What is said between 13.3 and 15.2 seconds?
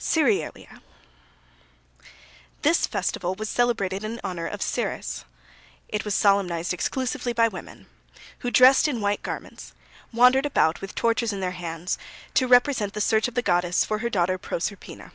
the goddess for her daughter Proserpine.